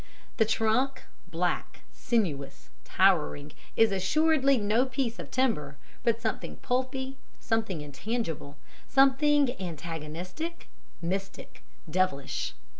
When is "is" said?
3.77-3.91